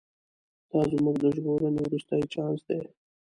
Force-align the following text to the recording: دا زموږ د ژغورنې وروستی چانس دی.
دا 0.71 0.79
زموږ 0.93 1.15
د 1.19 1.25
ژغورنې 1.35 1.81
وروستی 1.83 2.21
چانس 2.33 2.61
دی. 2.67 2.79